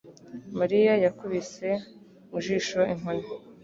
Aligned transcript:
Mariya 0.59 0.93
yakubise 1.05 1.69
mu 2.29 2.37
jisho 2.45 2.79
inkoni. 2.93 3.27